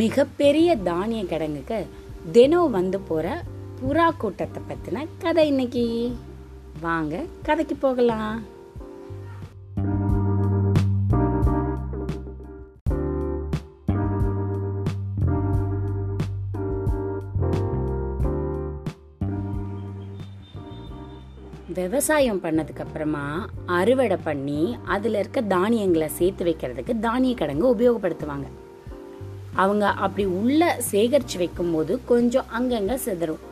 மிகப்பெரிய 0.00 0.68
தானிய 0.82 1.22
கிடங்குக்கு 1.24 1.78
தினம் 2.32 2.70
வந்து 2.70 2.98
போகிற 3.00 3.26
புறா 3.78 4.06
கூட்டத்தை 4.16 4.60
பற்றின 4.62 5.06
கதை 5.18 5.44
இன்னைக்கு 5.46 5.84
வாங்க 6.80 7.14
கதைக்கு 7.42 7.76
போகலாம் 7.76 8.36
விவசாயம் 21.74 22.40
பண்ணதுக்கு 22.42 22.82
அப்புறமா 22.84 23.26
அறுவடை 23.72 24.18
பண்ணி 24.24 24.62
அதில் 24.86 25.14
இருக்க 25.14 25.40
தானியங்களை 25.50 26.08
சேர்த்து 26.08 26.44
வைக்கிறதுக்கு 26.44 26.94
தானிய 27.00 27.34
கடங்கு 27.34 27.66
உபயோகப்படுத்துவாங்க 27.74 28.48
அவங்க 29.56 29.86
அப்படி 29.96 30.24
உள்ள 30.38 30.62
சேகரித்து 30.90 31.38
வைக்கும்போது 31.38 31.92
கொஞ்சம் 32.04 32.50
அங்கங்கே 32.50 32.96
சிதறும் 32.96 33.42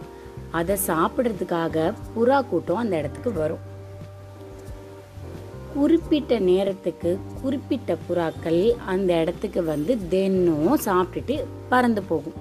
அதை 0.51 0.77
சாப்பிட்றதுக்காக 0.87 1.93
புறா 2.15 2.39
கூட்டம் 2.49 2.77
அந்த 2.77 2.95
இடத்துக்கு 2.97 3.33
வரும் 3.33 3.65
குறிப்பிட்ட 5.75 6.39
நேரத்துக்கு 6.43 7.11
குறிப்பிட்ட 7.43 7.97
புறாக்கள் 8.09 8.63
அந்த 8.87 9.11
இடத்துக்கு 9.21 9.61
வந்து 9.65 9.93
தினம் 10.09 10.81
சாப்பிட்டுட்டு 10.87 11.37
பறந்து 11.69 12.03
போகும் 12.03 12.39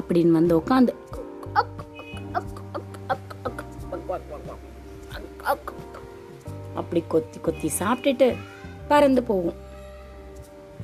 அப்படின்னு 0.00 0.32
வந்து 0.32 0.54
உட்காந்து 0.58 0.92
அப்படி 6.74 7.00
கொத்தி 7.08 7.38
கொத்தி 7.40 7.68
சாப்பிட்டுட்டு 7.80 8.28
பறந்து 8.88 9.22
போகும் 9.22 9.58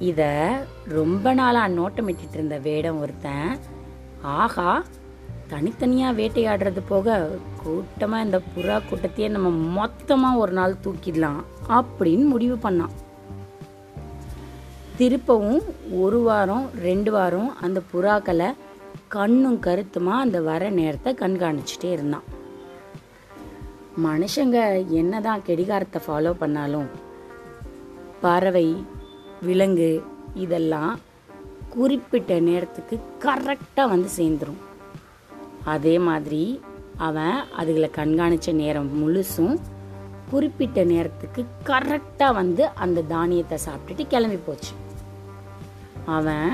இதை 0.00 0.30
ரொம்ப 0.88 1.32
நாளாக 1.32 1.74
நோட்டமிட்டு 1.74 2.34
இருந்த 2.34 2.56
வேடம் 2.58 3.00
ஒருத்தன் 3.00 3.50
ஆகா 4.36 4.70
தனித்தனியாக 5.48 6.16
வேட்டையாடுறது 6.16 6.80
போக 6.88 7.14
கூட்டமாக 7.62 8.24
இந்த 8.24 8.38
புறா 8.54 8.76
கூட்டத்தையே 8.90 9.28
நம்ம 9.28 9.48
மொத்தமாக 9.74 10.38
ஒரு 10.38 10.52
நாள் 10.52 10.82
தூக்கிடலாம் 10.84 11.40
அப்படின்னு 11.68 12.26
முடிவு 12.26 12.56
பண்ணான் 12.56 12.94
திருப்பவும் 14.98 15.62
ஒரு 15.98 16.18
வாரம் 16.20 16.64
ரெண்டு 16.82 17.10
வாரம் 17.10 17.50
அந்த 17.60 17.78
புறாக்களை 17.92 18.48
கண்ணும் 19.08 19.60
கருத்துமாக 19.60 20.24
அந்த 20.24 20.38
வர 20.40 20.70
நேரத்தை 20.70 21.12
கண்காணிச்சுட்டே 21.14 21.90
இருந்தான் 21.90 22.26
மனுஷங்க 24.02 24.58
என்னதான் 24.94 25.44
கெடிகாரத்தை 25.46 26.00
ஃபாலோ 26.06 26.32
பண்ணாலும் 26.32 26.88
பறவை 28.20 28.66
விலங்கு 29.40 29.90
இதெல்லாம் 30.34 30.92
குறிப்பிட்ட 31.68 32.32
நேரத்துக்கு 32.40 32.96
கரெக்டாக 33.24 33.88
வந்து 33.88 34.08
சேர்ந்துடும் 34.16 34.60
அதே 35.64 35.94
மாதிரி 35.98 36.42
அவன் 36.98 37.38
அதுகளை 37.58 37.88
கண்காணித்த 37.90 38.52
நேரம் 38.52 38.90
முழுசும் 39.00 39.54
குறிப்பிட்ட 40.30 40.80
நேரத்துக்கு 40.84 41.42
கரெக்டாக 41.64 42.34
வந்து 42.34 42.64
அந்த 42.74 43.04
தானியத்தை 43.08 43.58
சாப்பிட்டுட்டு 43.66 44.04
கிளம்பி 44.06 44.36
போச்சு 44.36 44.74
அவன் 46.06 46.54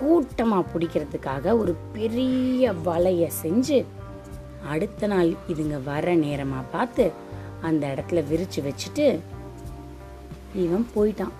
கூட்டமாக 0.00 0.70
பிடிக்கிறதுக்காக 0.72 1.56
ஒரு 1.58 1.72
பெரிய 1.92 2.72
வலையை 2.84 3.28
செஞ்சு 3.42 3.78
அடுத்த 4.68 5.06
நாள் 5.06 5.30
இதுங்க 5.48 5.76
வர 5.82 6.14
நேரமாக 6.16 6.70
பார்த்து 6.72 7.04
அந்த 7.62 7.82
இடத்துல 7.86 8.20
விரித்து 8.26 8.60
வச்சுட்டு 8.62 9.06
இவன் 10.54 10.86
போயிட்டான் 10.94 11.34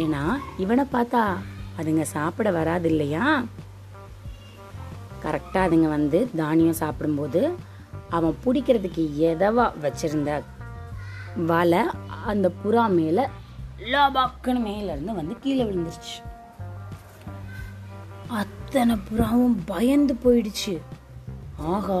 ஏன்னா 0.00 0.22
இவனை 0.58 0.84
பார்த்தா 0.92 1.22
அதுங்க 1.78 2.02
சாப்பிட 2.02 2.50
வராது 2.50 2.88
இல்லையா 2.88 3.24
கரெக்டாக 5.22 5.66
அதுங்க 5.68 5.88
வந்து 5.88 6.18
தானியம் 6.36 6.80
சாப்பிடும்போது 6.80 7.40
அவன் 8.10 8.38
பிடிக்கிறதுக்கு 8.44 9.04
எதவா 9.20 9.66
வச்சிருந்த 9.82 10.32
வலை 11.46 11.82
அந்த 12.26 12.46
புறா 12.64 12.84
மேலே 12.88 13.24
லாபாக்குன்னு 13.92 14.60
மேலேருந்து 14.64 15.14
வந்து 15.14 15.34
கீழே 15.40 15.64
விழுந்துருச்சு 15.64 16.16
அத்தனை 18.32 18.94
புறாவும் 19.08 19.56
பயந்து 19.66 20.14
போயிடுச்சு 20.24 20.74
ஆகா 21.68 22.00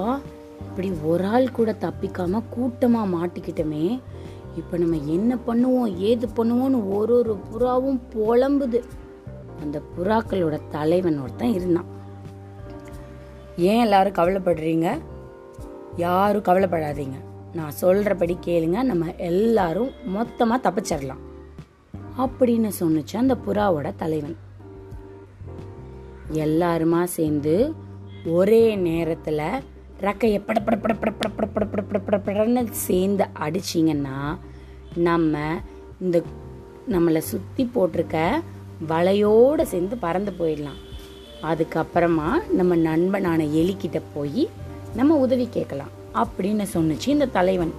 இப்படி 0.60 0.92
ஒரு 1.02 1.24
ஆள் 1.24 1.50
கூட 1.50 1.72
தப்பிக்காம 1.80 2.42
கூட்டமாக 2.50 3.12
மாட்டிக்கிட்டமே 3.16 3.84
இப்போ 4.56 4.74
நம்ம 4.76 4.96
என்ன 5.06 5.32
பண்ணுவோம் 5.46 5.94
ஏது 6.00 6.26
பண்ணுவோன்னு 6.36 6.78
ஒரு 6.88 7.14
ஒரு 7.14 7.34
புறாவும் 7.50 8.00
புலம்புது 8.14 8.80
அந்த 9.62 9.78
புறாக்களோட 9.94 10.56
தலைவன் 10.70 11.20
ஒருத்தன் 11.20 11.54
இருந்தான் 11.54 11.90
ஏன் 13.64 13.82
எல்லாரும் 13.82 14.18
கவலைப்படுறீங்க 14.18 14.88
யாரும் 15.96 16.46
கவலைப்படாதீங்க 16.46 17.18
நான் 17.52 17.78
சொல்கிறபடி 17.80 18.34
கேளுங்க 18.46 18.78
நம்ம 18.82 19.12
எல்லாரும் 19.24 19.90
மொத்தமாக 20.06 20.64
தப்பிச்சிடலாம் 20.64 21.22
அப்படின்னு 22.18 22.70
சொன்னிச்சு 22.80 23.16
அந்த 23.16 23.34
புறாவோட 23.46 23.88
தலைவன் 23.96 24.36
எல்லாருமா 26.38 27.00
சேர்ந்து 27.10 27.54
ஒரே 28.30 28.64
நேரத்தில் 28.76 29.46
பட 30.04 30.60
படப்பட 30.60 30.94
பட 30.94 31.46
பட 31.46 31.76
பட 31.76 31.98
பட 31.98 32.16
படன்னு 32.18 32.62
சேர்ந்து 32.70 33.24
அடிச்சிங்கன்னா 33.40 34.18
நம்ம 34.94 35.60
இந்த 36.00 36.22
நம்மளை 36.88 37.20
சுற்றி 37.20 37.64
போட்டிருக்க 37.74 38.18
வலையோடு 38.88 39.62
சேர்ந்து 39.62 39.96
பறந்து 39.96 40.32
போயிடலாம் 40.38 40.80
அதுக்கப்புறமா 41.42 42.28
நம்ம 42.50 42.76
நண்பனான 42.76 43.46
எலிக்கிட்ட 43.52 44.02
போய் 44.14 44.44
நம்ம 44.96 45.16
உதவி 45.16 45.46
கேட்கலாம் 45.48 45.94
அப்படின்னு 46.14 46.66
சொன்னிச்சு 46.74 47.08
இந்த 47.08 47.26
தலைவன் 47.26 47.72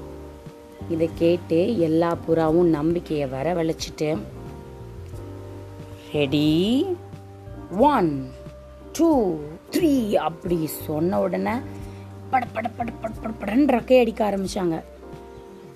இதை 0.90 1.10
கேட்டு 1.16 1.60
எல்லா 1.80 2.18
புறாவும் 2.28 2.70
நம்பிக்கையை 2.70 3.28
வர 3.28 3.54
வளைச்சிட்டு 3.54 4.18
ரெடி 6.14 6.50
ஒன் 7.78 8.12
டூ 9.00 9.10
த்ரீ 9.76 10.16
அப்படி 10.16 10.58
சொன்ன 10.86 11.20
உடனே 11.20 11.56
பட 12.32 12.46
பட 12.56 12.68
பட 12.70 13.56
ரக்கை 13.68 13.98
அடிக்க 14.00 14.22
ஆரம்பித்தாங்க 14.30 14.78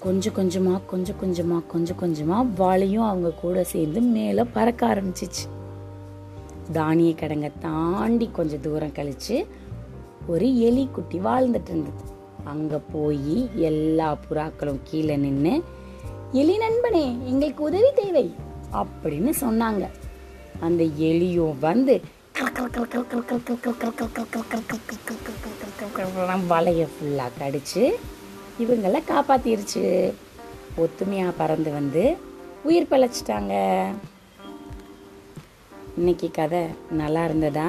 கொஞ்சம் 0.00 0.33
கொஞ்சமாக 0.33 0.79
கொஞ்சம் 0.85 1.17
கொஞ்சமாக 1.19 1.63
கொஞ்சம் 1.67 1.97
கொஞ்சமாக 1.97 2.51
வாளியும் 2.57 3.07
அவங்க 3.07 3.29
கூட 3.33 3.63
சேர்ந்து 3.63 4.01
மேலே 4.01 4.43
பறக்க 4.53 4.87
ஆரம்பிச்சிச்சு 4.87 5.45
தானிய 6.73 7.11
கிடங்க 7.13 7.51
தாண்டி 7.59 8.27
கொஞ்சம் 8.31 8.61
தூரம் 8.61 8.91
கழித்து 8.91 9.37
ஒரு 10.27 10.47
எலி 10.59 10.89
குட்டி 10.91 11.19
வாழ்ந்துட்டு 11.19 11.69
இருந்தது 11.69 12.03
அங்கே 12.43 12.79
போய் 12.91 13.37
எல்லா 13.61 14.09
புறாக்களும் 14.29 14.83
கீழே 14.83 15.15
நின்று 15.15 15.53
எலி 16.31 16.55
நண்பனே 16.57 17.05
எங்களுக்கு 17.27 17.63
உதவி 17.63 17.91
தேவை 17.95 18.27
அப்படின்னு 18.73 19.33
சொன்னாங்க 19.41 19.85
அந்த 20.59 20.83
எலியும் 20.83 21.59
வந்து 21.59 22.01
வலையை 26.49 26.85
ஃபுல்லாக 26.91 27.37
கடிச்சு 27.39 27.83
இவங்களை 28.59 28.99
காப்பாற்றிருச்சு 29.07 29.83
ஒத்துமையாக 30.77 31.37
பறந்து 31.37 31.69
வந்து 31.71 32.03
உயிர் 32.63 32.91
பழச்சிட்டாங்க 32.91 33.53
இன்னைக்கு 35.97 36.27
கதை 36.31 36.61
நல்லா 36.91 37.21
இருந்ததா 37.25 37.67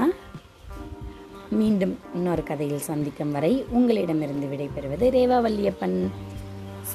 மீண்டும் 1.50 1.94
இன்னொரு 2.14 2.42
கதையில் 2.42 2.88
சந்திக்கும் 2.88 3.32
வரை 3.32 3.52
உங்களிடமிருந்து 3.70 4.48
விடைபெறுவது 4.48 5.06
ரேவா 5.10 5.38
வல்லியப்பன் 5.40 5.96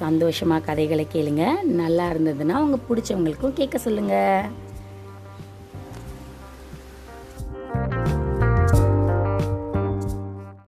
சந்தோஷமாக 0.00 0.66
கதைகளை 0.66 1.06
கேளுங்க 1.13 1.45
நல்லா 1.74 2.06
இருந்ததுன்னா 2.10 2.56
அவங்க 2.56 2.77
பிடிச்சவங்களுக்கும் 2.88 3.54
கேட்க 3.54 3.77
சொல்லுங்கள் 3.77 4.48